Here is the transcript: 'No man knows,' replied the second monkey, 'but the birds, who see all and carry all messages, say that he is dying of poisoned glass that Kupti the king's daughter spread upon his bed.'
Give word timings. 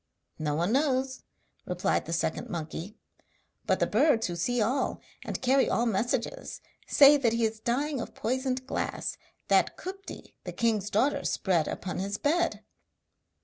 'No 0.39 0.57
man 0.57 0.71
knows,' 0.71 1.21
replied 1.67 2.05
the 2.07 2.11
second 2.11 2.49
monkey, 2.49 2.97
'but 3.67 3.79
the 3.79 3.85
birds, 3.85 4.25
who 4.25 4.35
see 4.35 4.59
all 4.59 4.99
and 5.23 5.43
carry 5.43 5.69
all 5.69 5.85
messages, 5.85 6.59
say 6.87 7.17
that 7.17 7.33
he 7.33 7.45
is 7.45 7.59
dying 7.59 8.01
of 8.01 8.15
poisoned 8.15 8.65
glass 8.65 9.15
that 9.47 9.77
Kupti 9.77 10.33
the 10.43 10.53
king's 10.53 10.89
daughter 10.89 11.23
spread 11.23 11.67
upon 11.67 11.99
his 11.99 12.17
bed.' 12.17 12.63